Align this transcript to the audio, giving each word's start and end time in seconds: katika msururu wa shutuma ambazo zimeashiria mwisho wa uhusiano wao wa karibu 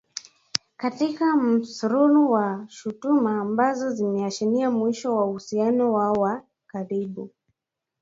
katika 0.77 1.35
msururu 1.37 2.31
wa 2.31 2.65
shutuma 2.69 3.41
ambazo 3.41 3.89
zimeashiria 3.93 4.71
mwisho 4.71 5.15
wa 5.15 5.25
uhusiano 5.25 5.93
wao 5.93 6.13
wa 6.13 6.43
karibu 6.67 7.29